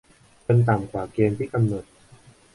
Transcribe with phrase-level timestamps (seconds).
[0.45, 1.85] จนต่ำกว่าเกณฑ์ที่กำหนด